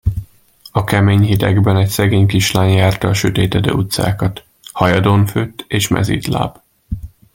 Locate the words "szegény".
1.89-2.27